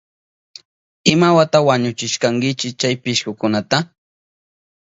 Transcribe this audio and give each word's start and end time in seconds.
¿Imawata 1.13 1.57
wañuchishkankichi 1.67 2.69
chay 2.79 2.95
pishkukunata? 3.03 3.77